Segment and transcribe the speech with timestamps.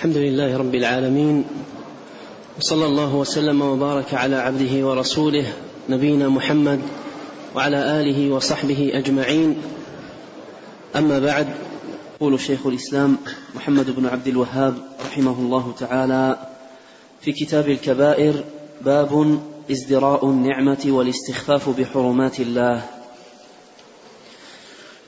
[0.00, 1.44] الحمد لله رب العالمين
[2.58, 5.46] وصلى الله وسلم وبارك على عبده ورسوله
[5.88, 6.80] نبينا محمد
[7.54, 9.56] وعلى اله وصحبه اجمعين
[10.96, 11.48] اما بعد
[12.16, 13.16] يقول شيخ الاسلام
[13.54, 14.74] محمد بن عبد الوهاب
[15.10, 16.38] رحمه الله تعالى
[17.20, 18.44] في كتاب الكبائر
[18.84, 19.40] باب
[19.70, 22.82] ازدراء النعمه والاستخفاف بحرمات الله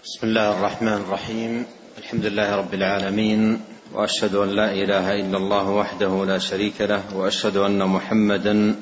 [0.04, 1.64] بسم الله الرحمن الرحيم
[1.98, 3.60] الحمد لله رب العالمين
[3.94, 8.74] واشهد ان لا اله الا الله وحده لا شريك له واشهد ان محمدا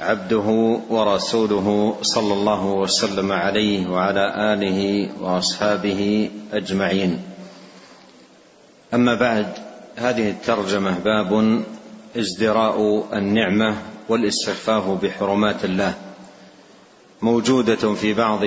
[0.00, 7.18] عبده ورسوله صلى الله وسلم عليه وعلى اله واصحابه اجمعين
[8.94, 9.46] اما بعد
[9.96, 11.62] هذه الترجمه باب
[12.18, 13.76] ازدراء النعمه
[14.08, 15.94] والاستخفاف بحرمات الله
[17.22, 18.40] موجوده في بعض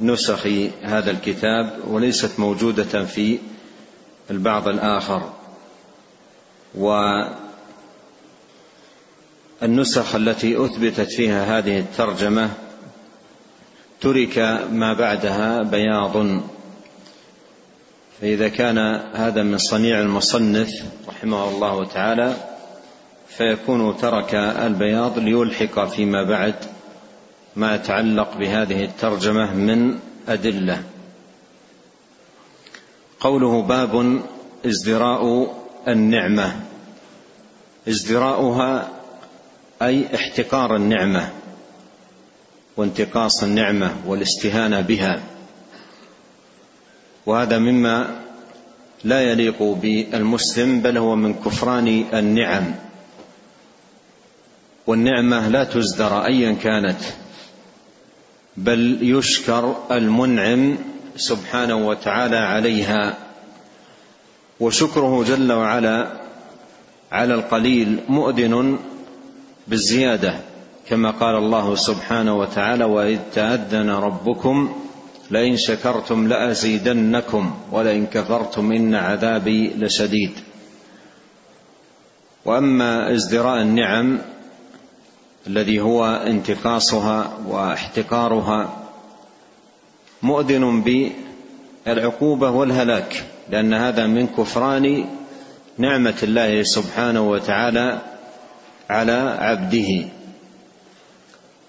[0.00, 0.46] نسخ
[0.82, 3.38] هذا الكتاب وليست موجوده في
[4.30, 5.32] البعض الآخر
[9.60, 12.50] والنسخ التي أثبتت فيها هذه الترجمة
[14.00, 14.38] ترك
[14.72, 16.26] ما بعدها بياض
[18.20, 18.78] فإذا كان
[19.14, 20.68] هذا من صنيع المصنف
[21.08, 22.34] رحمه الله تعالى
[23.28, 26.54] فيكون ترك البياض ليلحق فيما بعد
[27.56, 30.82] ما يتعلق بهذه الترجمة من أدلة
[33.26, 34.20] قوله باب
[34.66, 35.52] ازدراء
[35.88, 36.60] النعمه
[37.88, 38.88] ازدراؤها
[39.82, 41.30] اي احتقار النعمه
[42.76, 45.20] وانتقاص النعمه والاستهانه بها
[47.26, 48.20] وهذا مما
[49.04, 52.64] لا يليق بالمسلم بل هو من كفران النعم
[54.86, 57.00] والنعمه لا تزدرى ايا كانت
[58.56, 60.76] بل يشكر المنعم
[61.16, 63.14] سبحانه وتعالى عليها
[64.60, 66.08] وشكره جل وعلا
[67.12, 68.78] على القليل مؤذن
[69.68, 70.34] بالزياده
[70.88, 74.76] كما قال الله سبحانه وتعالى واذ تاذن ربكم
[75.30, 80.32] لئن شكرتم لازيدنكم ولئن كفرتم ان عذابي لشديد
[82.44, 84.18] واما ازدراء النعم
[85.46, 88.85] الذي هو انتقاصها واحتقارها
[90.22, 90.82] مؤذن
[91.86, 95.04] بالعقوبة والهلاك لأن هذا من كفران
[95.78, 97.98] نعمة الله سبحانه وتعالى
[98.90, 100.08] على عبده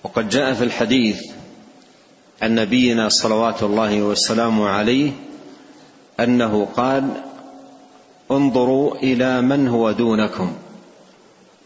[0.04, 1.22] وقد جاء في الحديث
[2.42, 5.12] عن نبينا صلوات الله وسلامه عليه
[6.20, 7.10] أنه قال
[8.32, 10.54] انظروا إلى من هو دونكم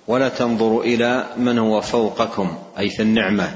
[0.08, 3.56] ولا تنظروا إلى من هو فوقكم أي في النعمة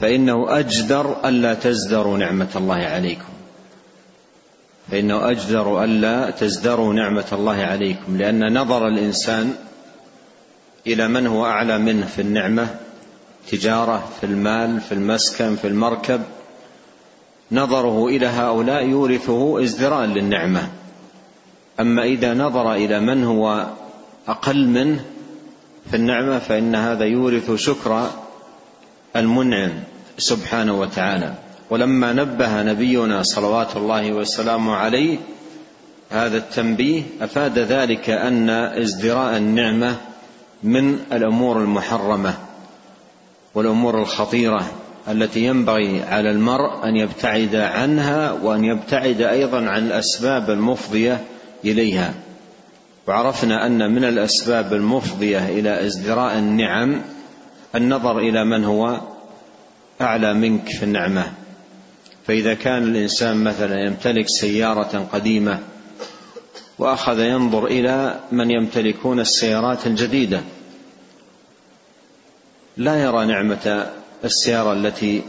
[0.00, 3.24] فإنه أجدر ألا تزدروا نعمة الله عليكم
[4.90, 9.54] فإنه أجدر ألا تزدروا نعمة الله عليكم لأن نظر الإنسان
[10.86, 12.68] إلى من هو أعلى منه في النعمة
[13.50, 16.20] تجارة في المال في المسكن في المركب
[17.52, 20.68] نظره إلى هؤلاء يورثه ازدراء للنعمة
[21.80, 23.66] أما إذا نظر إلى من هو
[24.28, 25.04] أقل منه
[25.90, 28.08] في النعمة فإن هذا يورث شكر
[29.16, 29.70] المنعم
[30.18, 31.34] سبحانه وتعالى
[31.70, 35.18] ولما نبه نبينا صلوات الله وسلامه عليه
[36.10, 39.96] هذا التنبيه افاد ذلك ان ازدراء النعمه
[40.62, 42.34] من الامور المحرمه
[43.54, 44.66] والامور الخطيره
[45.08, 51.20] التي ينبغي على المرء ان يبتعد عنها وان يبتعد ايضا عن الاسباب المفضيه
[51.64, 52.14] اليها
[53.08, 57.00] وعرفنا ان من الاسباب المفضيه الى ازدراء النعم
[57.74, 59.00] النظر الى من هو
[60.00, 61.32] اعلى منك في النعمه
[62.26, 65.58] فاذا كان الانسان مثلا يمتلك سياره قديمه
[66.78, 70.40] واخذ ينظر الى من يمتلكون السيارات الجديده
[72.76, 73.90] لا يرى نعمه
[74.24, 75.22] السياره التي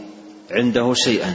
[0.50, 1.34] عنده شيئا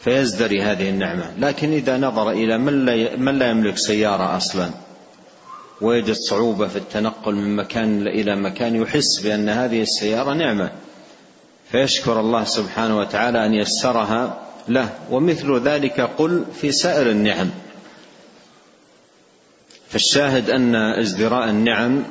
[0.00, 2.58] فيزدري هذه النعمه لكن اذا نظر الى
[3.18, 4.70] من لا يملك سياره اصلا
[5.80, 10.70] ويجد صعوبة في التنقل من مكان إلى مكان يحس بأن هذه السيارة نعمة
[11.70, 17.50] فيشكر الله سبحانه وتعالى أن يسرها له ومثل ذلك قل في سائر النعم
[19.88, 22.02] فالشاهد أن ازدراء النعم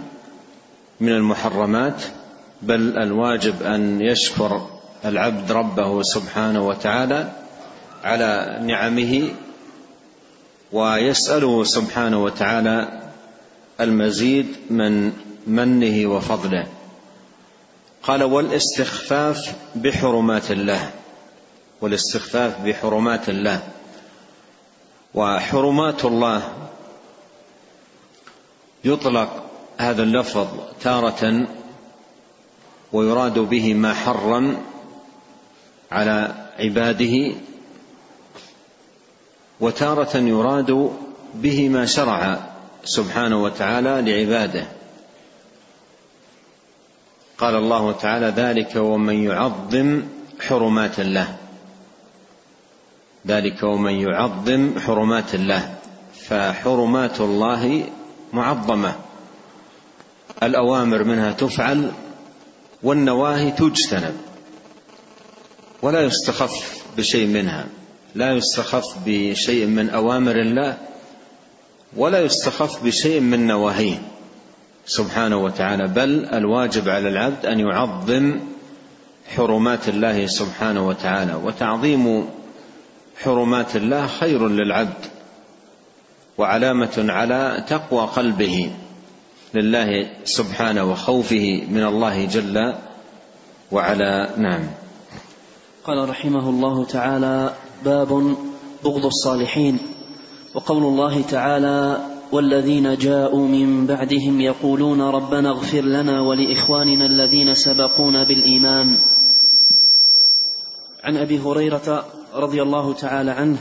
[0.99, 2.03] من المحرمات
[2.61, 4.69] بل الواجب أن يشكر
[5.05, 7.31] العبد ربه سبحانه وتعالى
[8.03, 9.29] على نعمه
[10.71, 13.01] ويسأله سبحانه وتعالى
[13.79, 15.11] المزيد من
[15.47, 16.67] منه وفضله
[18.03, 20.91] قال والاستخفاف بحرمات الله
[21.81, 23.63] والاستخفاف بحرمات الله
[25.13, 26.43] وحرمات الله
[28.85, 29.45] يطلق
[29.77, 30.47] هذا اللفظ
[30.81, 31.47] تارة
[32.93, 34.57] ويراد به ما حرم
[35.91, 37.35] على عباده
[39.59, 40.91] وتارة يراد
[41.35, 42.39] به ما شرع
[42.85, 44.63] سبحانه وتعالى لعباده
[47.37, 50.01] قال الله تعالى ذلك ومن يعظم
[50.41, 51.35] حرمات الله
[53.27, 55.75] ذلك ومن يعظم حرمات الله
[56.27, 57.89] فحرمات الله
[58.33, 58.95] معظمه
[60.43, 61.91] الاوامر منها تفعل
[62.83, 64.17] والنواهي تجتنب
[65.81, 67.65] ولا يستخف بشيء منها
[68.15, 70.77] لا يستخف بشيء من اوامر الله
[71.97, 74.01] ولا يستخف بشيء من نواهيه
[74.85, 78.39] سبحانه وتعالى بل الواجب على العبد ان يعظم
[79.35, 82.29] حرمات الله سبحانه وتعالى وتعظيم
[83.23, 85.05] حرمات الله خير للعبد
[86.37, 88.71] وعلامه على تقوى قلبه
[89.53, 92.73] لله سبحانه وخوفه من الله جل
[93.71, 94.63] وعلا نعم
[95.83, 97.53] قال رحمه الله تعالى
[97.85, 98.35] باب
[98.83, 99.94] بغض الصالحين
[100.55, 101.97] وقول الله تعالى
[102.31, 108.97] والذين جاءوا من بعدهم يقولون ربنا اغفر لنا ولاخواننا الذين سبقونا بالايمان
[111.03, 112.05] عن ابي هريره
[112.35, 113.57] رضي الله تعالى عنه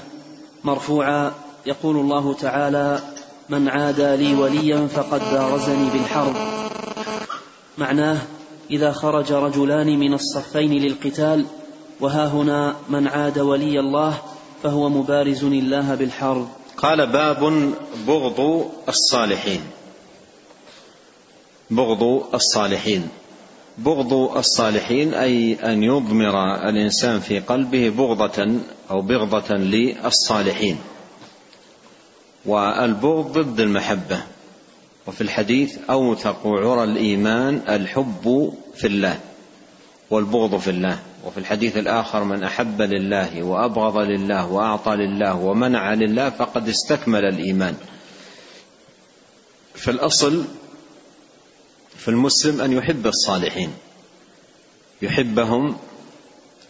[0.65, 1.33] مرفوعا
[1.67, 2.99] يقول الله تعالى
[3.49, 6.35] من عادى لي وليا فقد بارزني بالحرب
[7.79, 8.19] معناه
[8.71, 11.45] اذا خرج رجلان من الصفين للقتال
[12.01, 14.15] وها هنا من عاد ولي الله
[14.63, 17.71] فهو مبارز الله بالحرب قال باب
[18.07, 19.61] بغض الصالحين
[21.71, 22.03] بغض
[22.35, 23.09] الصالحين
[23.79, 28.59] بغض الصالحين اي ان يضمر الانسان في قلبه بغضه
[28.91, 30.79] او بغضه للصالحين
[32.47, 34.21] والبغض ضد المحبه
[35.07, 39.21] وفي الحديث اوثق عرى الايمان الحب في الله
[40.11, 46.31] والبغض في الله وفي الحديث الآخر من أحب لله وأبغض لله وأعطى لله ومنع لله
[46.31, 47.75] فقد استكمل الإيمان
[49.75, 50.45] فالأصل
[51.97, 53.71] في المسلم أن يحب الصالحين
[55.03, 55.77] يحبهم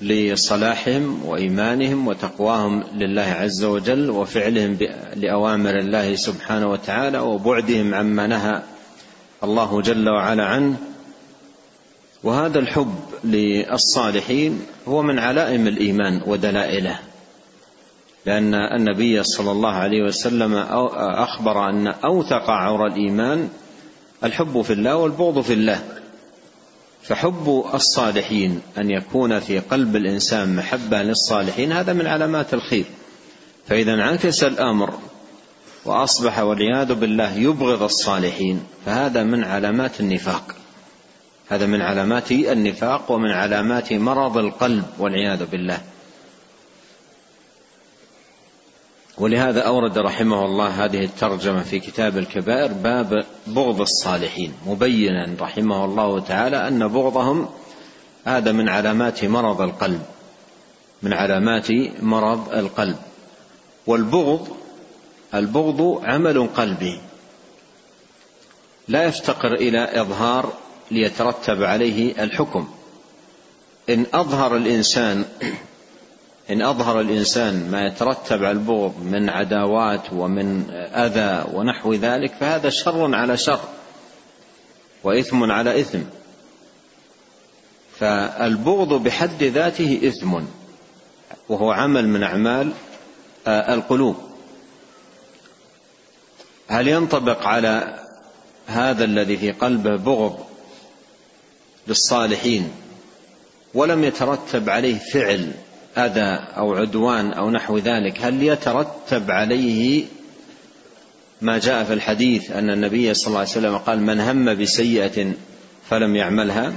[0.01, 4.79] لصلاحهم وإيمانهم وتقواهم لله عز وجل وفعلهم
[5.17, 8.63] لأوامر الله سبحانه وتعالى وبعدهم عما نهى
[9.45, 10.77] الله جل وعلا عنه
[12.23, 16.99] وهذا الحب للصالحين هو من علائم الإيمان ودلائله
[18.27, 20.55] لأن النبي صلى الله عليه وسلم
[20.99, 23.49] أخبر أن أوثق عور الإيمان
[24.25, 25.83] الحب في الله والبغض في الله
[27.03, 32.85] فحب الصالحين أن يكون في قلب الإنسان محبة للصالحين هذا من علامات الخير
[33.67, 34.95] فإذا انعكس الأمر
[35.85, 40.55] وأصبح والعياذ بالله يبغض الصالحين فهذا من علامات النفاق
[41.49, 41.89] هذا من نعم.
[41.89, 45.79] علامات النفاق ومن علامات مرض القلب والعياذ بالله
[49.19, 56.21] ولهذا اورد رحمه الله هذه الترجمه في كتاب الكبائر باب بغض الصالحين مبينا رحمه الله
[56.21, 57.49] تعالى ان بغضهم
[58.25, 60.03] هذا من علامات مرض القلب
[61.03, 61.67] من علامات
[62.01, 62.97] مرض القلب
[63.87, 64.49] والبغض
[65.35, 67.01] البغض عمل قلبي
[68.89, 70.53] لا يفتقر الى اظهار
[70.91, 72.69] ليترتب عليه الحكم
[73.89, 75.25] ان اظهر الانسان
[76.51, 83.15] ان اظهر الانسان ما يترتب على البغض من عداوات ومن اذى ونحو ذلك فهذا شر
[83.15, 83.61] على شر
[85.05, 85.99] واثم على اثم
[87.99, 90.39] فالبغض بحد ذاته اثم
[91.49, 92.73] وهو عمل من اعمال
[93.47, 94.17] آه، القلوب
[96.69, 98.01] هل ينطبق على
[98.67, 100.41] هذا الذي في قلبه بغض
[101.89, 102.71] بالصالحين
[103.75, 105.53] ولم يترتب عليه فعل
[105.99, 110.05] اذى او عدوان او نحو ذلك هل يترتب عليه
[111.41, 115.33] ما جاء في الحديث ان النبي صلى الله عليه وسلم قال من هم بسيئه
[115.91, 116.73] فلم يعملها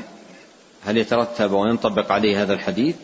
[0.85, 2.95] هل يترتب وينطبق عليه هذا الحديث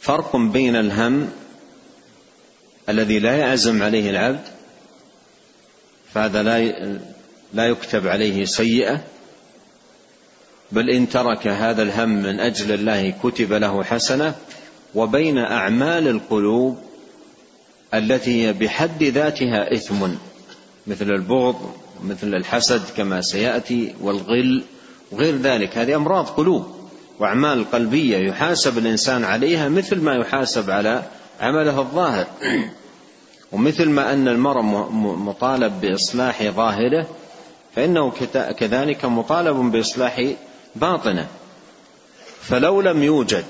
[0.00, 1.28] فرق بين الهم
[2.88, 4.40] الذي لا يعزم عليه العبد
[6.14, 6.64] فهذا لا
[7.54, 9.02] لا يكتب عليه سيئه
[10.72, 14.34] بل إن ترك هذا الهم من أجل الله كتب له حسنة
[14.94, 16.78] وبين أعمال القلوب
[17.94, 20.08] التي هي بحد ذاتها إثم
[20.86, 21.70] مثل البغض
[22.04, 24.62] مثل الحسد كما سيأتي والغل
[25.12, 26.66] وغير ذلك هذه أمراض قلوب
[27.20, 31.02] وأعمال قلبية يحاسب الإنسان عليها مثل ما يحاسب على
[31.40, 32.26] عمله الظاهر
[33.52, 34.62] ومثل ما أن المرء
[35.14, 37.06] مطالب بإصلاح ظاهره
[37.74, 38.10] فإنه
[38.60, 40.20] كذلك مطالب بإصلاح
[40.80, 41.26] باطنة
[42.40, 43.44] فلو لم يوجد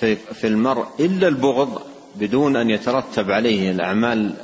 [0.00, 1.82] في, في المرء إلا البغض
[2.14, 4.34] بدون أن يترتب عليه الأعمال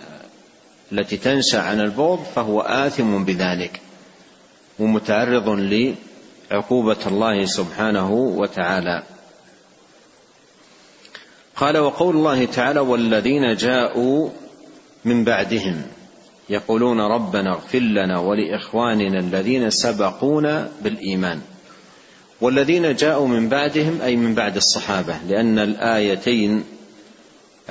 [0.92, 3.80] التي تنشأ عن البغض فهو آثم بذلك
[4.78, 5.48] ومتعرض
[6.50, 9.02] لعقوبة الله سبحانه وتعالى
[11.56, 14.30] قال وقول الله تعالى والذين جاءوا
[15.04, 15.82] من بعدهم
[16.50, 21.40] يقولون ربنا اغفر لنا ولاخواننا الذين سبقونا بالايمان
[22.40, 26.64] والذين جاءوا من بعدهم اي من بعد الصحابه لان الايتين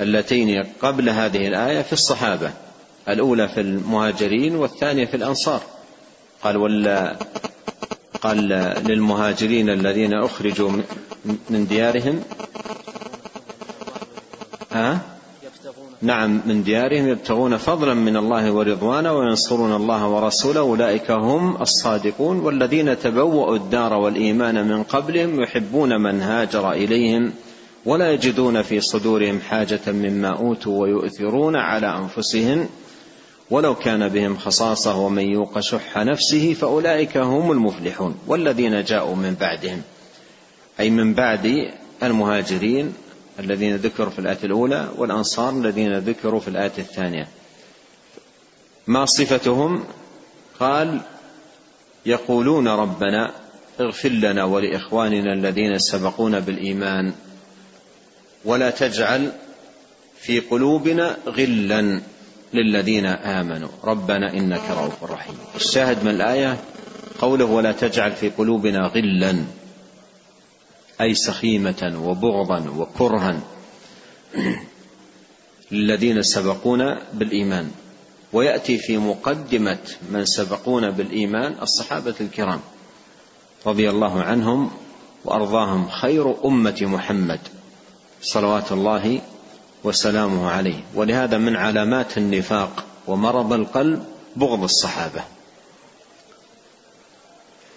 [0.00, 2.50] اللتين قبل هذه الايه في الصحابه
[3.08, 5.60] الاولى في المهاجرين والثانيه في الانصار
[6.42, 7.16] قال ولا
[8.20, 8.36] قال
[8.88, 10.70] للمهاجرين الذين اخرجوا
[11.50, 12.22] من ديارهم
[14.72, 15.15] ها أه
[16.06, 22.98] نعم من ديارهم يبتغون فضلا من الله ورضوانه وينصرون الله ورسوله أولئك هم الصادقون والذين
[22.98, 27.32] تبوأوا الدار والإيمان من قبلهم يحبون من هاجر إليهم
[27.86, 32.68] ولا يجدون في صدورهم حاجة مما أوتوا ويؤثرون على أنفسهم
[33.50, 39.82] ولو كان بهم خصاصة ومن يوق شح نفسه فأولئك هم المفلحون والذين جاءوا من بعدهم
[40.80, 41.68] أي من بعد
[42.02, 42.92] المهاجرين
[43.38, 47.28] الذين ذكروا في الآية الأولى والأنصار الذين ذكروا في الآية الثانية
[48.86, 49.84] ما صفتهم
[50.60, 51.00] قال
[52.06, 53.32] يقولون ربنا
[53.80, 57.12] اغفر لنا ولإخواننا الذين سبقونا بالإيمان
[58.44, 59.32] ولا تجعل
[60.20, 62.02] في قلوبنا غلا
[62.54, 66.56] للذين آمنوا ربنا إنك رؤوف رحيم الشاهد من الآية
[67.18, 69.44] قوله ولا تجعل في قلوبنا غلا
[71.00, 73.40] أي سخيمة وبغضا وكرها
[75.72, 77.70] للذين سبقونا بالإيمان
[78.32, 79.78] ويأتي في مقدمة
[80.12, 82.60] من سبقونا بالإيمان الصحابة الكرام
[83.66, 84.70] رضي الله عنهم
[85.24, 87.40] وأرضاهم خير أمة محمد
[88.22, 89.20] صلوات الله
[89.84, 94.04] وسلامه عليه ولهذا من علامات النفاق ومرض القلب
[94.36, 95.20] بغض الصحابه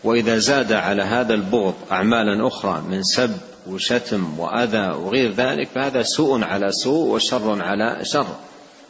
[0.03, 3.31] واذا زاد على هذا البغض اعمالا اخرى من سب
[3.67, 8.35] وشتم واذى وغير ذلك فهذا سوء على سوء وشر على شر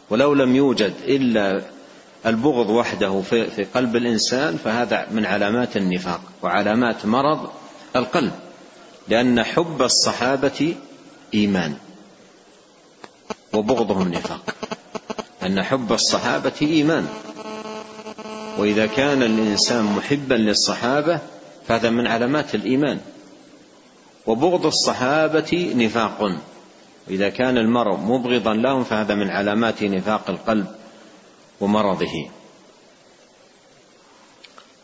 [0.10, 1.62] ولو لم يوجد الا
[2.26, 7.50] البغض وحده في قلب الانسان فهذا من علامات النفاق وعلامات مرض
[7.96, 8.32] القلب
[9.08, 10.76] لان حب الصحابه
[11.34, 11.74] ايمان
[13.54, 14.56] وبغضهم نفاق
[15.46, 17.08] ان حب الصحابه ايمان
[18.60, 21.20] وإذا كان الإنسان محبا للصحابة
[21.68, 23.00] فهذا من علامات الإيمان
[24.28, 26.32] وبغض الصحابة نفاق
[27.10, 30.68] إذا كان المرء مبغضا لهم فهذا من علامات نفاق القلب
[31.60, 32.26] ومرضه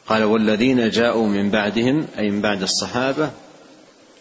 [0.08, 3.30] قال والذين جاءوا من بعدهم أي من بعد الصحابة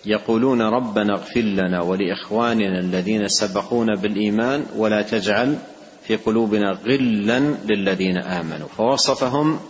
[0.07, 5.59] يقولون ربنا اغفر لنا ولإخواننا الذين سبقونا بالإيمان ولا تجعل
[6.07, 9.61] في قلوبنا غلا للذين امنوا فوصفهم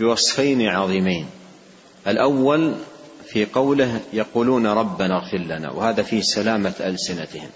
[0.00, 1.26] بوصفين عظيمين
[2.06, 2.74] الاول
[3.28, 7.48] في قوله يقولون ربنا اغفر لنا وهذا في سلامه السنتهم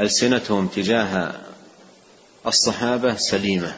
[0.00, 1.32] السنتهم تجاه
[2.46, 3.72] الصحابه سليمه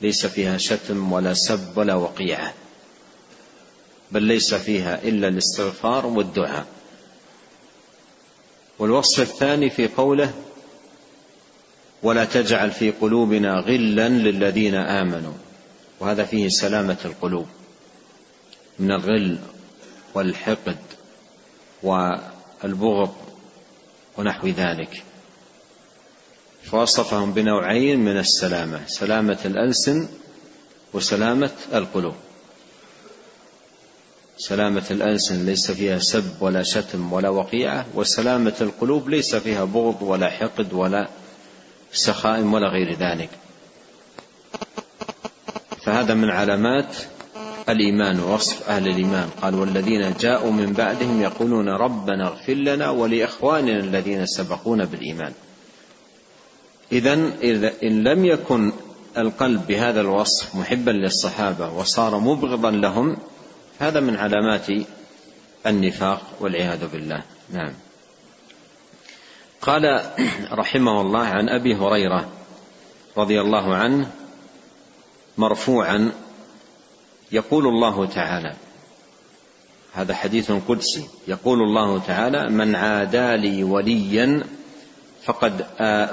[0.00, 2.54] ليس فيها شتم ولا سب ولا وقيعه
[4.12, 6.66] بل ليس فيها الا الاستغفار والدعاء
[8.78, 10.32] والوصف الثاني في قوله
[12.02, 15.32] ولا تجعل في قلوبنا غلا للذين امنوا
[16.00, 17.46] وهذا فيه سلامه القلوب
[18.78, 19.38] من الغل
[20.14, 20.76] والحقد
[21.82, 23.14] والبغض
[24.18, 25.02] ونحو ذلك
[26.64, 30.08] فوصفهم بنوعين من السلامه سلامه الالسن
[30.92, 32.14] وسلامه القلوب
[34.42, 40.30] سلامة الألسن ليس فيها سب ولا شتم ولا وقيعة وسلامة القلوب ليس فيها بغض ولا
[40.30, 41.08] حقد ولا
[41.94, 43.28] السخائم ولا غير ذلك
[45.84, 46.96] فهذا من علامات
[47.68, 54.26] الإيمان ووصف أهل الإيمان قال والذين جاءوا من بعدهم يقولون ربنا اغفر لنا ولإخواننا الذين
[54.26, 55.32] سبقونا بالإيمان
[56.92, 57.12] إذا
[57.82, 58.72] إن لم يكن
[59.18, 63.16] القلب بهذا الوصف محبا للصحابة وصار مبغضا لهم
[63.78, 64.66] هذا من علامات
[65.66, 67.72] النفاق والعياذ بالله نعم
[69.62, 70.00] قال
[70.52, 72.28] رحمه الله عن ابي هريره
[73.16, 74.10] رضي الله عنه
[75.38, 76.12] مرفوعا
[77.32, 78.54] يقول الله تعالى
[79.94, 84.44] هذا حديث قدسي يقول الله تعالى من عادى لي وليا
[85.24, 85.66] فقد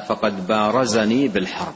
[0.10, 1.76] فقد بارزني بالحرب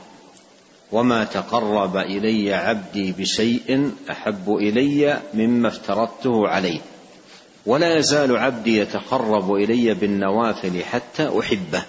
[0.92, 6.82] وما تقرب الي عبدي بشيء احب الي مما افترضته عليه
[7.66, 11.84] ولا يزال عبدي يتقرب الي بالنوافل حتى احبه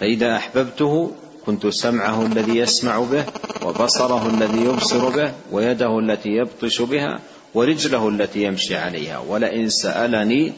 [0.00, 1.10] فاذا احببته
[1.46, 3.24] كنت سمعه الذي يسمع به
[3.66, 7.18] وبصره الذي يبصر به ويده التي يبطش بها
[7.54, 10.52] ورجله التي يمشي عليها ولئن سالني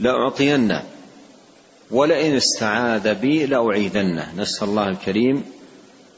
[0.00, 0.82] لاعطينه
[1.90, 5.44] ولئن استعاذ بي لاعيذنه نسال الله الكريم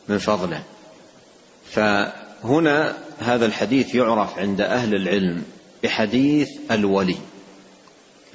[0.09, 0.63] من فضله
[1.73, 5.43] فهنا هذا الحديث يعرف عند اهل العلم
[5.85, 7.17] بحديث الولي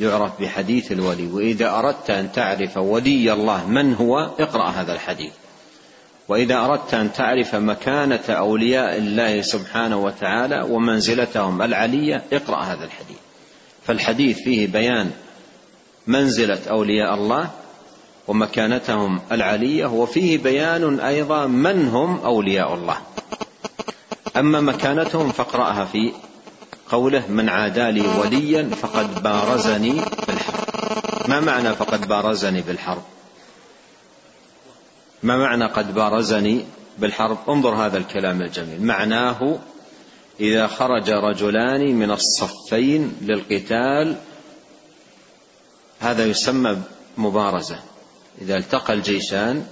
[0.02, 5.32] يعرف بحديث الولي واذا اردت ان تعرف ولي الله من هو اقرا هذا الحديث
[6.28, 13.18] واذا اردت ان تعرف مكانه اولياء الله سبحانه وتعالى ومنزلتهم العليه اقرا هذا الحديث
[13.84, 15.12] فالحديث فيه بيان
[16.08, 17.50] منزله اولياء الله
[18.28, 22.98] ومكانتهم العليه وفيه بيان ايضا من هم اولياء الله
[24.38, 26.12] اما مكانتهم فاقراها في
[26.92, 30.62] قوله من عادى لي وليا فقد بارزني بالحرب
[31.30, 33.04] ما معنى فقد بارزني بالحرب
[35.24, 36.66] ما معنى قد بارزني
[36.98, 39.60] بالحرب انظر هذا الكلام الجميل معناه
[40.40, 44.16] اذا خرج رجلان من الصفين للقتال
[46.00, 46.78] هذا يسمى
[47.18, 47.80] مبارزه
[48.42, 49.66] اذا التقى الجيشان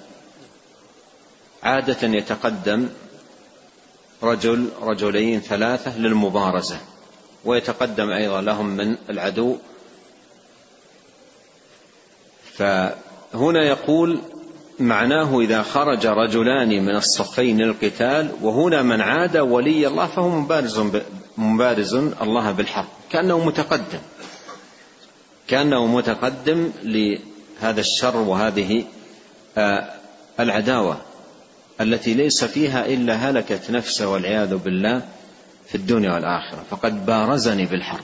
[1.64, 2.90] عاده يتقدم
[4.24, 6.80] رجل رجلين ثلاثه للمبارزه
[7.46, 9.56] ويتقدم أيضا لهم من العدو
[12.54, 14.20] فهنا يقول
[14.80, 20.80] معناه إذا خرج رجلان من الصفين للقتال وهنا من عاد ولي الله فهو مبارز
[21.38, 24.00] مبارز الله بالحق كأنه متقدم
[25.48, 28.84] كأنه متقدم لهذا الشر وهذه
[29.58, 29.94] آه،
[30.40, 30.98] العداوة
[31.82, 35.02] التي ليس فيها إلا هلكت نفسه والعياذ بالله
[35.70, 38.04] في الدنيا والآخرة فقد بارزني بالحرب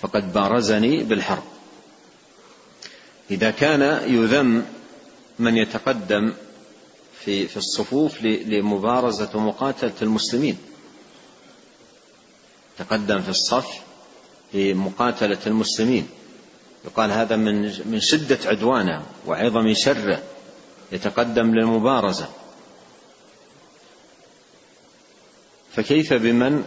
[0.00, 1.42] فقد بارزني بالحرب
[3.30, 4.62] إذا كان يذم
[5.38, 6.32] من يتقدم
[7.20, 10.58] في في الصفوف لمبارزة ومقاتلة المسلمين
[12.78, 13.68] تقدم في الصف
[14.54, 16.06] لمقاتلة المسلمين
[16.84, 20.22] يقال هذا من من شدة عدوانه وعظم شره
[20.92, 22.28] يتقدم للمبارزة
[25.72, 26.64] فكيف بمن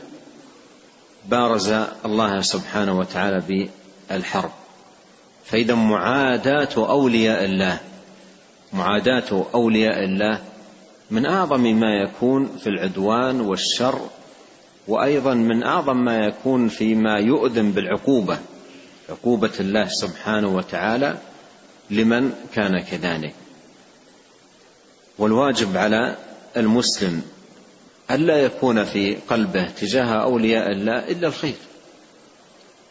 [1.25, 1.69] بارز
[2.05, 3.69] الله سبحانه وتعالى
[4.09, 4.51] بالحرب
[5.45, 7.79] فإذا معاداة أولياء الله
[8.73, 10.41] معاداة أولياء الله
[11.11, 14.01] من أعظم ما يكون في العدوان والشر
[14.87, 18.39] وأيضا من أعظم ما يكون فيما يؤذن بالعقوبة
[19.09, 21.17] عقوبة الله سبحانه وتعالى
[21.89, 23.33] لمن كان كذلك
[25.17, 26.15] والواجب على
[26.57, 27.21] المسلم
[28.15, 31.55] ألا يكون في قلبه تجاه أولياء الله إلا الخير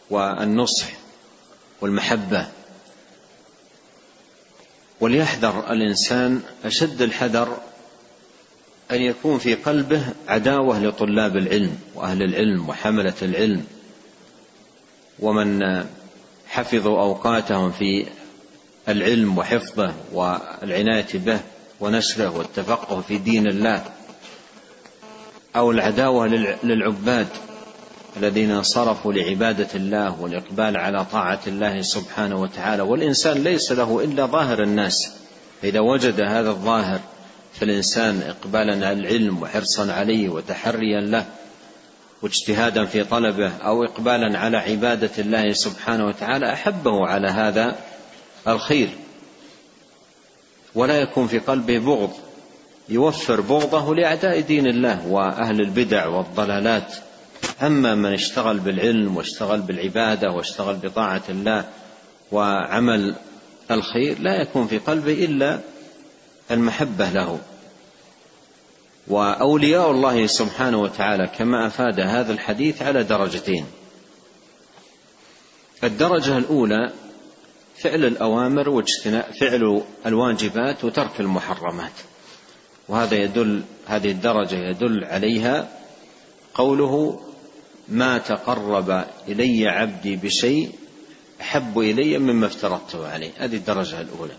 [0.09, 0.85] والنصح
[1.81, 2.47] والمحبة
[4.99, 7.57] وليحذر الإنسان أشد الحذر
[8.91, 13.63] أن يكون في قلبه عداوة لطلاب العلم وأهل العلم وحملة العلم
[15.19, 15.59] ومن
[16.47, 18.05] حفظوا أوقاتهم في
[18.89, 21.39] العلم وحفظه والعناية به
[21.79, 23.83] ونشره والتفقه في دين الله
[25.55, 26.27] أو العداوة
[26.63, 27.27] للعباد
[28.17, 34.63] الذين صرفوا لعبادة الله والإقبال على طاعة الله سبحانه وتعالى والإنسان ليس له إلا ظاهر
[34.63, 35.13] الناس
[35.63, 36.99] إذا وجد هذا الظاهر
[37.53, 41.25] في الإنسان إقبالا على العلم وحرصا عليه وتحريا له
[42.21, 47.75] واجتهادا في طلبه أو إقبالا على عبادة الله سبحانه وتعالى أحبه على هذا
[48.47, 48.89] الخير
[50.75, 52.11] ولا يكون في قلبه بغض
[52.91, 56.93] يوفر بغضه لاعداء دين الله واهل البدع والضلالات
[57.61, 61.63] اما من اشتغل بالعلم واشتغل بالعباده واشتغل بطاعه الله
[62.31, 63.15] وعمل
[63.71, 65.59] الخير لا يكون في قلبه الا
[66.51, 67.39] المحبه له
[69.07, 73.65] واولياء الله سبحانه وتعالى كما افاد هذا الحديث على درجتين
[75.83, 76.91] الدرجه الاولى
[77.81, 81.91] فعل الاوامر واجتناب فعل الواجبات وترك المحرمات
[82.89, 85.67] وهذا يدل هذه الدرجة يدل عليها
[86.53, 87.19] قوله
[87.87, 90.71] ما تقرب إلي عبدي بشيء
[91.41, 94.33] أحب إلي مما افترضته عليه هذه الدرجة الأولى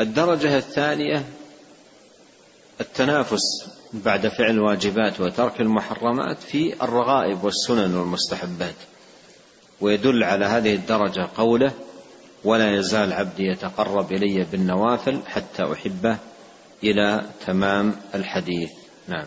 [0.00, 1.24] الدرجة الثانية
[2.80, 3.42] التنافس
[3.92, 8.74] بعد فعل الواجبات وترك المحرمات في الرغائب والسنن والمستحبات
[9.80, 11.72] ويدل على هذه الدرجة قوله
[12.44, 16.16] ولا يزال عبدي يتقرب إلي بالنوافل حتى أحبه
[16.84, 18.70] إلى تمام الحديث
[19.08, 19.24] نعم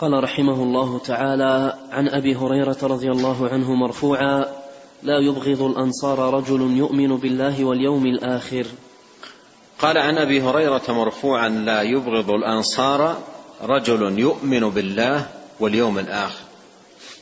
[0.00, 4.44] قال رحمه الله تعالى عن أبي هريرة رضي الله عنه مرفوعا
[5.02, 8.66] لا يبغض الأنصار رجل يؤمن بالله واليوم الآخر
[9.78, 13.16] قال عن أبي هريرة مرفوعا لا يبغض الأنصار
[13.62, 15.26] رجل يؤمن بالله
[15.60, 16.40] واليوم الآخر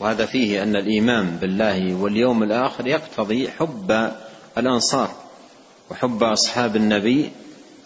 [0.01, 4.11] وهذا فيه أن الإيمان بالله واليوم الآخر يقتضي حب
[4.59, 5.11] الأنصار
[5.91, 7.31] وحب أصحاب النبي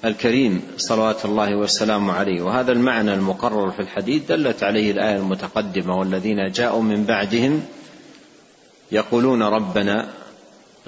[0.04, 6.48] الكريم صلوات الله والسلام عليه وهذا المعنى المقرر في الحديث دلت عليه الآية المتقدمة والذين
[6.50, 7.62] جاءوا من بعدهم
[8.92, 10.08] يقولون ربنا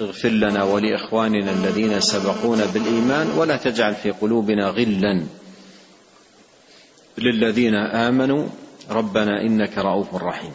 [0.01, 5.23] اغفر لنا ولإخواننا الذين سبقونا بالإيمان ولا تجعل في قلوبنا غلا
[7.17, 8.45] للذين آمنوا
[8.89, 10.51] ربنا إنك رؤوف رحيم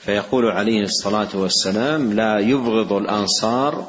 [0.00, 3.86] فيقول عليه الصلاة والسلام لا يبغض الأنصار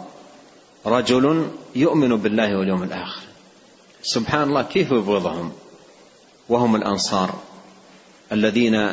[0.85, 1.45] رجل
[1.75, 3.26] يؤمن بالله واليوم الآخر
[4.07, 5.51] سبحان الله كيف يبغضهم
[6.49, 7.33] وهم الانصار
[8.31, 8.91] الذين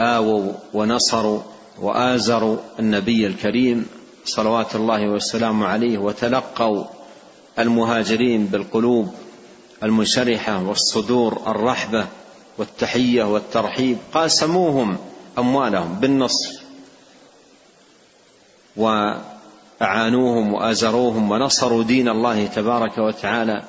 [0.00, 1.40] آووا ونصروا
[1.80, 3.86] وآزروا النبي الكريم
[4.24, 6.84] صلوات الله والسلام عليه وتلقوا
[7.58, 9.14] المهاجرين بالقلوب
[9.82, 12.06] المنشرحة والصدور الرحبة
[12.58, 14.96] والتحية والترحيب قاسموهم
[15.38, 16.50] أموالهم بالنصف
[18.76, 23.62] وأعانوهم وآزروهم ونصروا دين الله تبارك وتعالى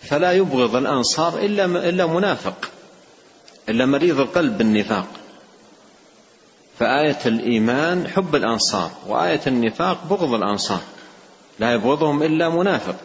[0.00, 2.70] فلا يبغض الأنصار إلا إلا منافق
[3.68, 5.06] إلا مريض القلب بالنفاق
[6.78, 10.80] فآية الإيمان حب الأنصار وآية النفاق بغض الأنصار
[11.58, 12.96] لا يبغضهم إلا منافق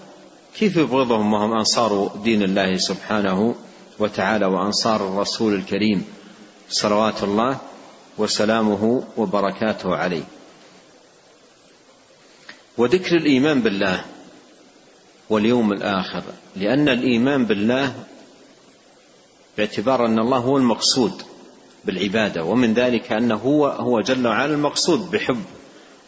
[0.58, 3.56] كيف يبغضهم وهم أنصار دين الله سبحانه
[4.00, 6.06] وتعالى وأنصار الرسول الكريم
[6.70, 7.58] صلوات الله
[8.18, 10.24] وسلامه وبركاته عليه
[12.78, 14.04] وذكر الإيمان بالله
[15.30, 16.24] واليوم الآخر
[16.56, 17.94] لأن الإيمان بالله
[19.58, 21.22] باعتبار أن الله هو المقصود
[21.86, 25.44] بالعبادة ومن ذلك أنه هو هو جل وعلا المقصود بحب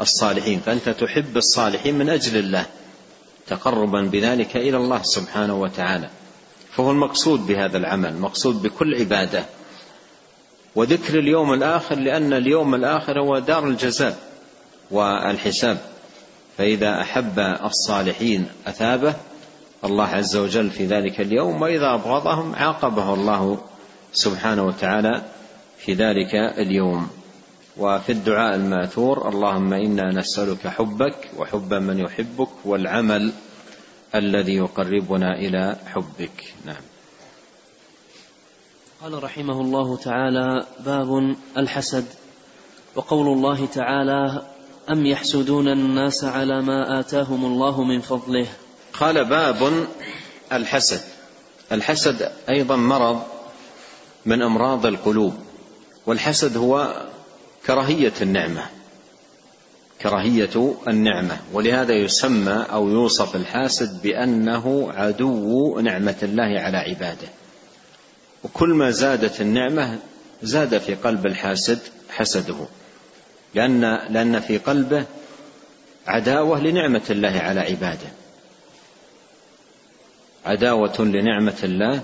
[0.02, 2.66] الصالحين فأنت تحب الصالحين من أجل الله
[3.48, 6.10] تقربا بذلك إلى الله سبحانه وتعالى
[6.76, 9.46] فهو المقصود بهذا العمل مقصود بكل عبادة
[10.76, 14.18] وذكر اليوم الآخر لأن اليوم الآخر هو دار الجزاء
[14.92, 15.78] والحساب
[16.58, 19.14] فإذا أحب الصالحين أثابه
[19.84, 23.58] الله عز وجل في ذلك اليوم وإذا أبغضهم عاقبه الله
[24.14, 25.22] سبحانه وتعالى
[25.78, 27.08] في ذلك اليوم
[27.78, 33.32] وفي الدعاء الماثور اللهم إنا نسألك حبك وحب من يحبك والعمل
[34.16, 36.82] الذي يقربنا إلى حبك نعم
[39.04, 42.06] قال رحمه الله تعالى باب الحسد
[42.96, 44.42] وقول الله تعالى
[44.90, 48.48] أم يحسدون الناس على ما آتاهم الله من فضله
[48.94, 49.86] قال باب
[50.54, 51.02] الحسد
[51.72, 53.24] الحسد أيضا مرض
[54.26, 55.34] من أمراض القلوب
[56.06, 57.04] والحسد هو
[57.68, 58.62] كراهية النعمة
[60.02, 67.28] كراهية النعمة ولهذا يسمى أو يوصف الحاسد بأنه عدو نعمة الله على عباده
[68.44, 70.00] وكل ما زادت النعمة
[70.44, 72.56] زاد في قلب الحاسد حسده
[73.56, 75.04] لأن لأن في قلبه
[76.08, 78.08] عداوة لنعمة الله على عباده
[80.46, 82.02] عداوة لنعمة الله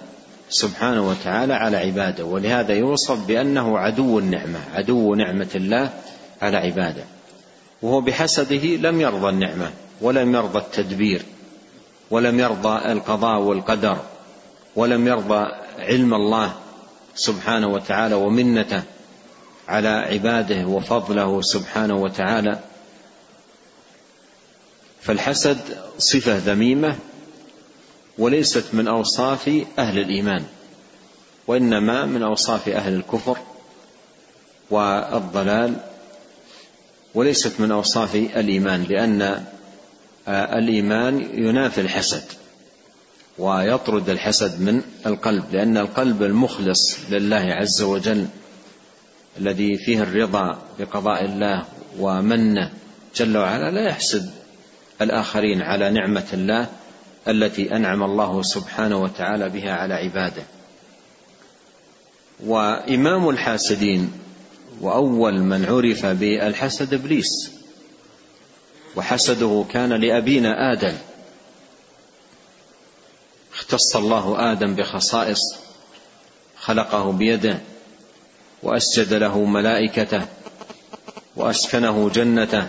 [0.50, 5.94] سبحانه وتعالى على عباده ولهذا يوصف بأنه عدو النعمة عدو نعمة الله
[6.42, 7.04] على عباده
[7.82, 11.22] وهو بحسده لم يرضى النعمة ولم يرضى التدبير
[12.12, 13.98] ولم يرضى القضاء والقدر
[14.76, 15.46] ولم يرضى
[15.80, 16.54] علم الله
[17.16, 18.84] سبحانه وتعالى ومنته
[19.69, 22.60] على عباده وفضله سبحانه وتعالى
[25.02, 25.58] فالحسد
[25.97, 26.95] صفه ذميمه
[28.17, 30.43] وليست من اوصاف اهل الايمان
[31.47, 33.38] وانما من اوصاف اهل الكفر
[34.69, 35.74] والضلال
[37.13, 39.21] وليست من اوصاف الايمان لان
[40.28, 42.24] آه، الايمان ينافي الحسد
[43.38, 48.28] ويطرد الحسد من القلب لان القلب المخلص لله عز وجل
[49.38, 51.65] الذي فيه الرضا بقضاء الله
[52.00, 52.72] ومنه
[53.15, 54.32] جل وعلا لا يحسد
[55.02, 56.67] الآخرين على نعمة الله
[57.28, 60.44] التي أنعم الله سبحانه وتعالى بها على عباده
[62.46, 64.12] وإمام الحاسدين
[64.82, 67.52] وأول من عرف بالحسد إبليس
[68.96, 70.94] وحسده كان لأبينا آدم
[73.54, 75.39] اختص الله آدم بخصائص
[76.60, 77.58] خلقه بيده
[78.63, 80.21] واسجد له ملائكته
[81.36, 82.67] واسكنه جنته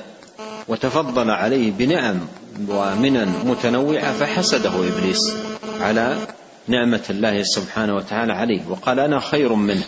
[0.69, 2.21] وتفضل عليه بنعم
[2.69, 5.33] ومنن متنوعه فحسده ابليس
[5.81, 6.19] على
[6.69, 9.85] نعمه الله سبحانه وتعالى عليه وقال انا خير منه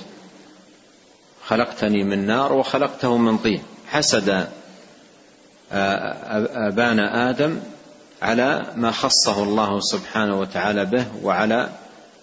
[1.46, 4.48] خلقتني من نار وخلقته من طين حسد آه،
[5.72, 7.58] آه، ابانا ادم
[8.22, 11.68] على ما خصه الله سبحانه وتعالى به وعلى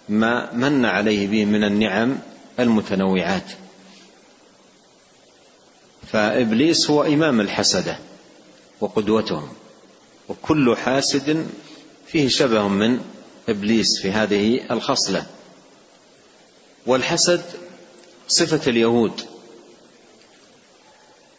[0.08, 2.16] ما من عليه به من النعم
[2.60, 3.44] المتنوعات
[6.12, 7.96] فابليس هو امام الحسده
[8.80, 9.48] وقدوتهم
[10.28, 11.46] وكل حاسد
[12.06, 13.00] فيه شبه من
[13.48, 15.26] ابليس في هذه الخصله
[16.86, 17.42] والحسد
[18.28, 19.20] صفه اليهود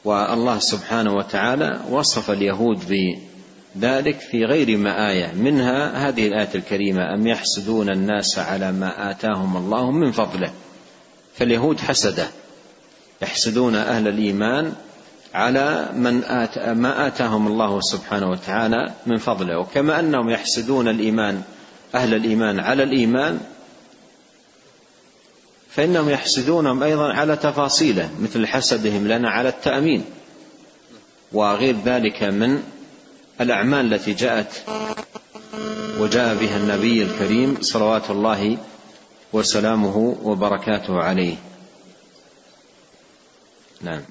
[0.05, 2.79] والله سبحانه وتعالى وصف اليهود
[3.75, 9.57] بذلك في غير ما ايه منها هذه الايه الكريمه ام يحسدون الناس على ما اتاهم
[9.57, 10.53] الله من فضله
[11.35, 12.27] فاليهود حسده
[13.23, 14.73] يحسدون أهل الإيمان
[15.33, 21.41] على من آت ما آتاهم الله سبحانه وتعالى من فضله وكما أنهم يحسدون الإيمان
[21.95, 23.39] أهل الإيمان على الإيمان
[25.69, 30.03] فإنهم يحسدونهم أيضا على تفاصيله مثل حسدهم لنا على التأمين
[31.31, 32.63] وغير ذلك من
[33.41, 34.63] الأعمال التي جاءت
[35.99, 38.57] وجاء بها النبي الكريم صلوات الله
[39.33, 41.35] وسلامه وبركاته عليه
[43.83, 44.01] نعم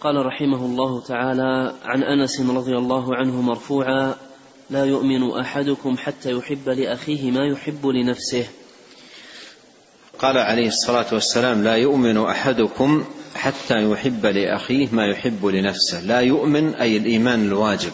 [0.00, 4.14] قال رحمه الله تعالى عن انس رضي الله عنه مرفوعا
[4.70, 8.44] لا يؤمن احدكم حتى يحب لاخيه ما يحب لنفسه
[10.18, 16.74] قال عليه الصلاه والسلام لا يؤمن احدكم حتى يحب لاخيه ما يحب لنفسه لا يؤمن
[16.74, 17.92] اي الايمان الواجب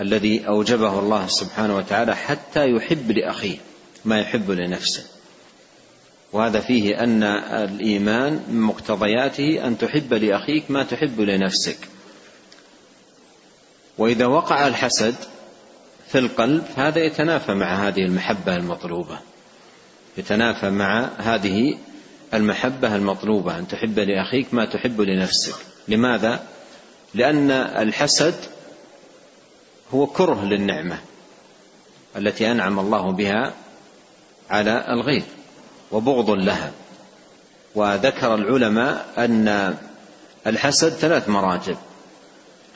[0.00, 3.56] الذي اوجبه الله سبحانه وتعالى حتى يحب لاخيه
[4.04, 5.04] ما يحب لنفسه
[6.32, 11.78] وهذا فيه أن الإيمان من مقتضياته أن تحب لأخيك ما تحب لنفسك
[13.98, 15.14] وإذا وقع الحسد
[16.08, 19.18] في القلب هذا يتنافى مع هذه المحبة المطلوبة
[20.18, 21.78] يتنافى مع هذه
[22.34, 25.54] المحبة المطلوبة أن تحب لأخيك ما تحب لنفسك
[25.88, 26.44] لماذا؟
[27.14, 28.34] لأن الحسد
[29.94, 30.98] هو كره للنعمة
[32.16, 33.52] التي أنعم الله بها
[34.50, 35.22] على الغير
[35.92, 36.70] وبغض لها
[37.74, 39.74] وذكر العلماء أن
[40.46, 41.76] الحسد ثلاث مراتب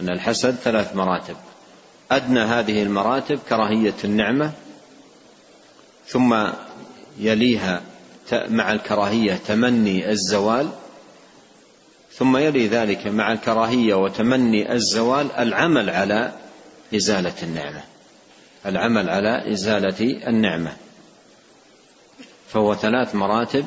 [0.01, 1.37] أن الحسد ثلاث مراتب
[2.11, 4.53] أدنى هذه المراتب كراهية النعمة
[6.07, 6.47] ثم
[7.19, 7.81] يليها
[8.33, 10.69] مع الكراهية تمني الزوال
[12.15, 16.33] ثم يلي ذلك مع الكراهية وتمني الزوال العمل على
[16.97, 17.81] إزالة النعمة
[18.67, 20.73] العمل على إزالة النعمة
[22.53, 23.65] فهو ثلاث مراتب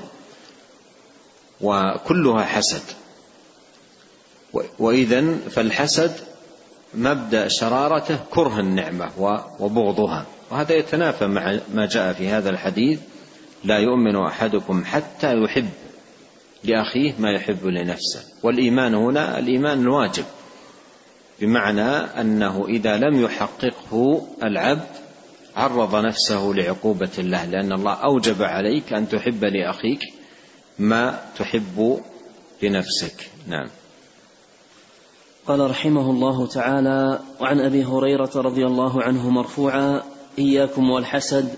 [1.61, 2.81] وكلها حسد
[4.79, 6.11] وإذا فالحسد
[6.95, 9.11] مبدأ شرارته كره النعمة
[9.59, 12.99] وبغضها وهذا يتنافى مع ما جاء في هذا الحديث
[13.63, 15.69] لا يؤمن أحدكم حتى يحب
[16.63, 20.23] لأخيه ما يحب لنفسه والإيمان هنا الإيمان الواجب
[21.39, 25.04] بمعنى أنه إذا لم يحققه العبد
[25.55, 30.01] عرض نفسه لعقوبة الله لأن الله أوجب عليك أن تحب لأخيك
[30.79, 31.99] ما تحب
[32.63, 33.67] لنفسك نعم
[35.47, 40.01] قال رحمه الله تعالى وعن أبي هريرة رضي الله عنه مرفوعا
[40.39, 41.49] إياكم والحسد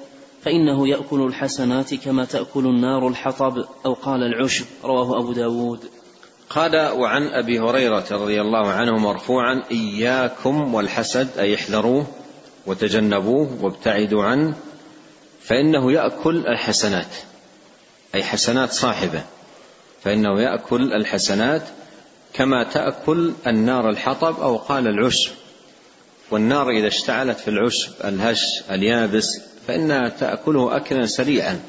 [0.43, 5.79] فإنه يأكل الحسنات كما تأكل النار الحطب أو قال العشب رواه أبو داود
[6.49, 12.05] قال وعن أبي هريرة رضي الله عنه مرفوعا إياكم والحسد أي احذروه
[12.67, 14.53] وتجنبوه وابتعدوا عنه
[15.43, 17.15] فإنه يأكل الحسنات
[18.15, 19.23] أي حسنات صاحبه
[20.03, 21.61] فإنه يأكل الحسنات
[22.33, 25.31] كما تأكل النار الحطب أو قال العشب
[26.31, 31.59] والنار إذا اشتعلت في العشب الهش اليابس فإنها تأكله أكلا سريعا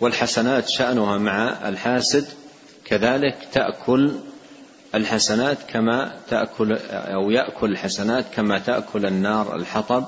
[0.00, 2.24] والحسنات شأنها مع الحاسد
[2.84, 4.10] كذلك تأكل
[4.94, 10.04] الحسنات كما تأكل أو يأكل الحسنات كما تأكل النار الحطب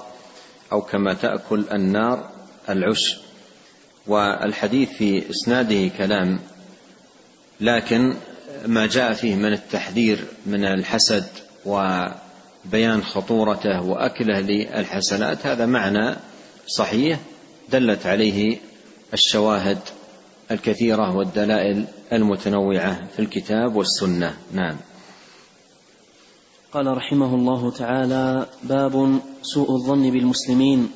[0.73, 2.31] أو كما تأكل النار
[2.69, 3.17] العش
[4.07, 6.41] والحديث في إسناده كلام
[7.61, 8.15] لكن
[8.67, 11.25] ما جاء فيه من التحذير من الحسد
[11.65, 16.15] وبيان خطورته وأكله للحسنات هذا معنى
[16.67, 17.19] صحيح
[17.69, 18.59] دلت عليه
[19.15, 19.79] الشواهد
[20.51, 24.77] الكثيرة والدلائل المتنوعة في الكتاب والسنة نعم
[26.73, 30.91] قال رحمه الله تعالى باب سوء الظن بالمسلمين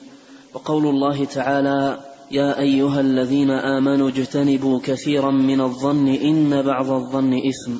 [0.54, 7.72] وقول الله تعالى يا أيها الذين آمنوا اجتنبوا كثيرا من الظن إن بعض الظن إثم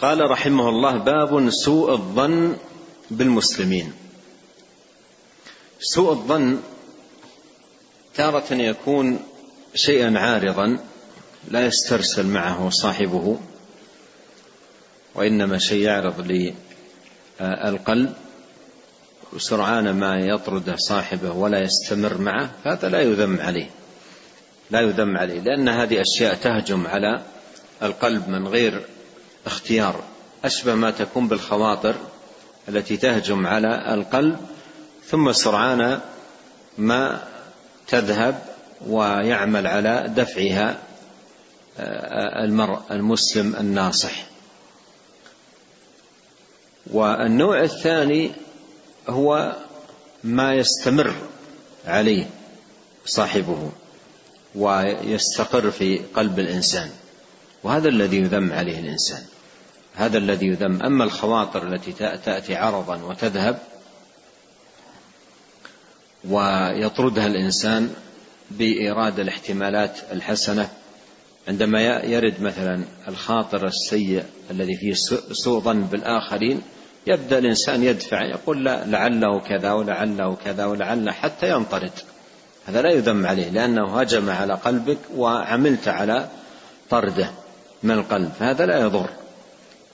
[0.00, 2.56] قال رحمه الله باب سوء الظن
[3.10, 3.92] بالمسلمين
[5.80, 6.58] سوء الظن
[8.14, 9.18] تارة يكون
[9.74, 10.78] شيئا عارضا
[11.48, 13.36] لا يسترسل معه صاحبه
[15.14, 16.20] وإنما شيء يعرض
[17.40, 18.12] للقلب
[19.32, 23.70] وسرعان ما يطرده صاحبه ولا يستمر معه هذا لا يذم عليه
[24.70, 27.22] لا يذم عليه لأن هذه أشياء تهجم على
[27.82, 28.82] القلب من غير
[29.46, 30.02] اختيار
[30.44, 31.94] أشبه ما تكون بالخواطر
[32.68, 34.38] التي تهجم على القلب
[35.06, 36.00] ثم سرعان
[36.78, 37.20] ما
[37.88, 38.38] تذهب
[38.86, 40.76] ويعمل على دفعها
[42.44, 44.26] المرء المسلم الناصح
[46.86, 48.30] والنوع الثاني
[49.08, 49.56] هو
[50.24, 51.14] ما يستمر
[51.86, 52.26] عليه
[53.06, 53.72] صاحبه
[54.54, 56.90] ويستقر في قلب الانسان
[57.62, 59.22] وهذا الذي يذم عليه الانسان
[59.94, 61.92] هذا الذي يذم اما الخواطر التي
[62.24, 63.58] تاتي عرضا وتذهب
[66.28, 67.94] ويطردها الانسان
[68.50, 70.68] بايراد الاحتمالات الحسنه
[71.48, 74.94] عندما يرد مثلا الخاطر السيء الذي فيه
[75.32, 76.60] سوء ظن بالآخرين
[77.06, 81.92] يبدأ الإنسان يدفع يقول لا لعله كذا ولعله كذا ولعله حتى ينطرد
[82.66, 86.28] هذا لا يذم عليه لأنه هجم على قلبك وعملت على
[86.90, 87.30] طرده
[87.82, 89.08] من القلب فهذا لا يضر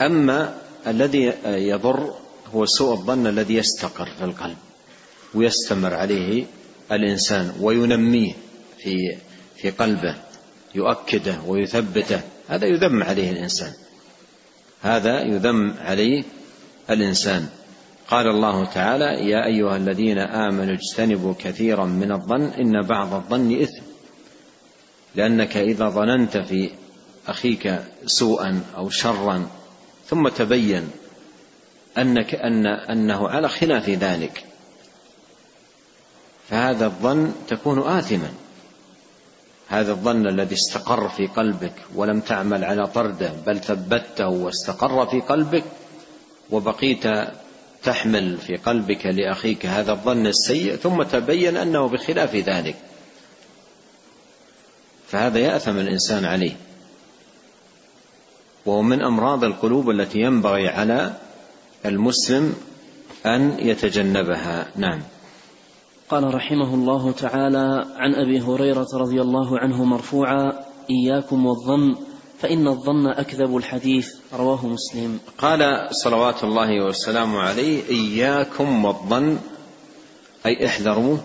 [0.02, 0.54] أما
[0.86, 2.14] الذي يضر
[2.54, 4.56] هو سوء الظن الذي يستقر في القلب
[5.34, 6.44] ويستمر عليه
[6.92, 8.32] الإنسان وينميه
[8.82, 8.96] في
[9.56, 10.16] في قلبه
[10.74, 13.72] يؤكده ويثبته هذا يذم عليه الإنسان
[14.82, 16.24] هذا يذم عليه
[16.90, 17.48] الإنسان
[18.08, 23.82] قال الله تعالى يا أيها الذين آمنوا اجتنبوا كثيرا من الظن إن بعض الظن إثم
[25.14, 26.70] لأنك إذا ظننت في
[27.28, 29.46] أخيك سوءا أو شرا
[30.08, 30.88] ثم تبين
[31.98, 34.44] أنك أن أنه على خلاف ذلك
[36.48, 38.30] فهذا الظن تكون آثما
[39.70, 45.64] هذا الظن الذي استقر في قلبك ولم تعمل على طرده بل ثبته واستقر في قلبك
[46.50, 47.04] وبقيت
[47.82, 52.76] تحمل في قلبك لاخيك هذا الظن السيء ثم تبين انه بخلاف ذلك
[55.08, 56.56] فهذا ياثم الانسان عليه
[58.66, 61.12] وهو من امراض القلوب التي ينبغي على
[61.86, 62.54] المسلم
[63.26, 65.00] ان يتجنبها نعم
[66.10, 70.52] قال رحمه الله تعالى عن ابي هريره رضي الله عنه مرفوعا
[70.90, 71.94] اياكم والظن
[72.40, 79.38] فان الظن اكذب الحديث رواه مسلم قال صلوات الله وسلامه عليه اياكم والظن
[80.46, 81.16] اي احذروا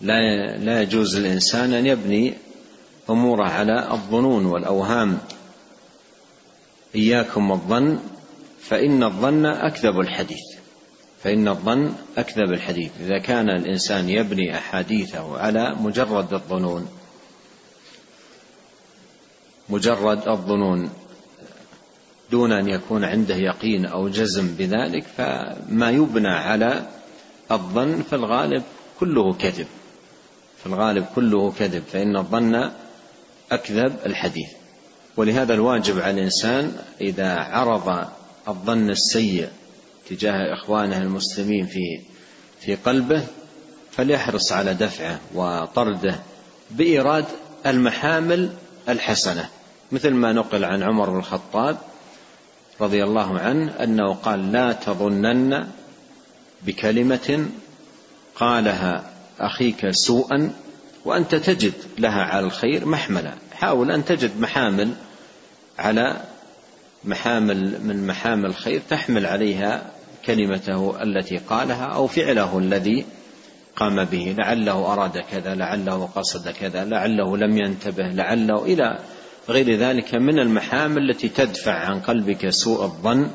[0.00, 2.34] لا لا يجوز للانسان ان يبني
[3.10, 5.18] اموره على الظنون والاوهام
[6.94, 7.98] اياكم والظن
[8.60, 10.53] فان الظن اكذب الحديث
[11.24, 16.88] فإن الظن أكذب الحديث إذا كان الإنسان يبني أحاديثه على مجرد الظنون
[19.68, 20.90] مجرد الظنون
[22.30, 26.86] دون أن يكون عنده يقين أو جزم بذلك فما يبنى على
[27.50, 28.62] الظن في الغالب
[29.00, 29.66] كله كذب
[30.60, 32.70] في الغالب كله كذب فإن الظن
[33.52, 34.48] أكذب الحديث
[35.16, 38.08] ولهذا الواجب على الإنسان إذا عرض
[38.48, 39.48] الظن السيء
[40.10, 42.00] تجاه إخوانه المسلمين في
[42.60, 43.24] في قلبه
[43.92, 46.14] فليحرص على دفعه وطرده
[46.70, 47.24] بإيراد
[47.66, 48.50] المحامل
[48.88, 49.48] الحسنة
[49.92, 51.76] مثل ما نقل عن عمر بن الخطاب
[52.80, 55.68] رضي الله عنه أنه قال لا تظنن
[56.62, 57.46] بكلمة
[58.34, 60.52] قالها أخيك سوءا
[61.04, 64.90] وأنت تجد لها على الخير محملا حاول أن تجد محامل
[65.78, 66.20] على
[67.04, 69.93] محامل من محامل الخير تحمل عليها
[70.26, 73.04] كلمته التي قالها او فعله الذي
[73.76, 78.98] قام به لعله اراد كذا لعله قصد كذا لعله لم ينتبه لعله الى
[79.48, 83.30] غير ذلك من المحامل التي تدفع عن قلبك سوء الظن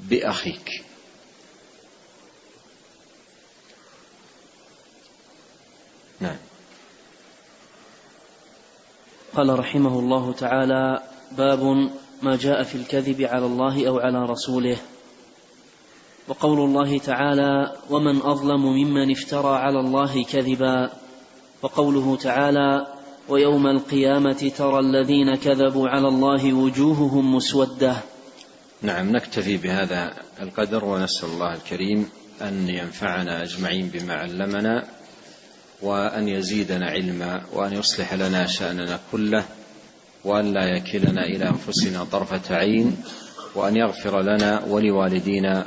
[0.00, 0.68] باخيك
[6.20, 6.36] نعم
[9.36, 11.62] قال رحمه الله تعالى باب
[12.22, 14.76] ما جاء في الكذب على الله او على رسوله
[16.32, 20.90] وقول الله تعالى ومن اظلم ممن افترى على الله كذبا
[21.62, 22.86] وقوله تعالى
[23.28, 27.96] ويوم القيامه ترى الذين كذبوا على الله وجوههم مسوده
[28.82, 32.08] نعم نكتفي بهذا القدر ونسال الله الكريم
[32.42, 34.84] ان ينفعنا اجمعين بما علمنا
[35.82, 39.44] وان يزيدنا علما وان يصلح لنا شاننا كله
[40.24, 42.96] وأن لا يكلنا إلى أنفسنا طرفة عين
[43.54, 45.66] وأن يغفر لنا ولوالدينا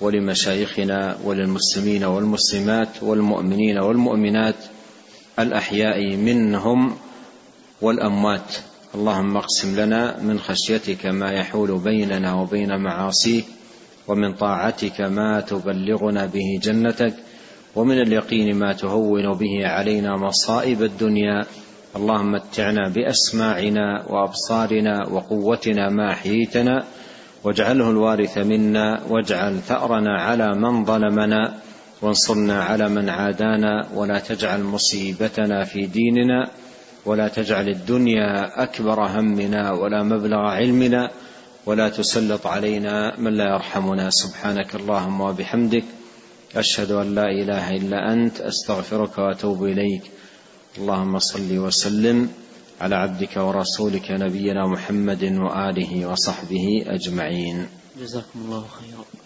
[0.00, 4.54] ولمشايخنا وللمسلمين والمسلمات والمؤمنين والمؤمنات
[5.38, 6.94] الأحياء منهم
[7.82, 8.54] والأموات
[8.94, 13.44] اللهم اقسم لنا من خشيتك ما يحول بيننا وبين معاصيك
[14.08, 17.14] ومن طاعتك ما تبلغنا به جنتك
[17.76, 21.42] ومن اليقين ما تهون به علينا مصائب الدنيا
[21.96, 26.84] اللهم متعنا باسماعنا وابصارنا وقوتنا ما احييتنا
[27.44, 31.54] واجعله الوارث منا واجعل ثأرنا على من ظلمنا
[32.02, 36.50] وانصرنا على من عادانا ولا تجعل مصيبتنا في ديننا
[37.06, 41.10] ولا تجعل الدنيا أكبر همنا ولا مبلغ علمنا
[41.66, 45.84] ولا تسلط علينا من لا يرحمنا سبحانك اللهم وبحمدك
[46.56, 50.02] أشهد أن لا إله إلا أنت أستغفرك وأتوب إليك
[50.78, 52.28] اللهم صل وسلم
[52.80, 57.66] على عبدك ورسولك نبينا محمد واله وصحبه اجمعين
[58.00, 59.23] جزاكم الله خيرا